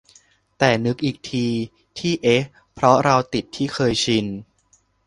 [0.57, 1.47] แต่นึกอีกที
[1.99, 4.25] ที่เอ๊ะเพราะเราติดที่เคยชิน